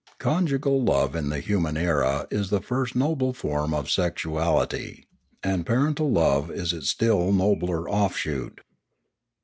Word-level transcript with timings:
Conjugal 0.17 0.81
love 0.83 1.15
in 1.15 1.29
the 1.29 1.39
human 1.39 1.77
era 1.77 2.25
is 2.31 2.49
the 2.49 2.59
first 2.59 2.95
noble 2.95 3.33
form 3.33 3.71
of 3.71 3.87
sexual 3.91 4.59
ity; 4.59 5.05
and 5.43 5.63
parental 5.63 6.09
love 6.11 6.49
is 6.49 6.73
its 6.73 6.89
still 6.89 7.31
nobler 7.31 7.87
offshoot. 7.87 8.61